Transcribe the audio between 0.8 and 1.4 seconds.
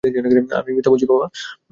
বলছি, বাবা?